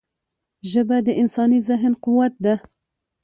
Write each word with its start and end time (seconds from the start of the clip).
ژبه 0.71 0.97
د 1.07 1.09
انساني 1.21 1.59
ذهن 1.67 1.93
قوت 2.03 2.33
ده 2.43 2.55